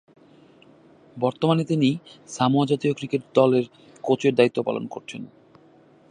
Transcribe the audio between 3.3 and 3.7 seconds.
দলের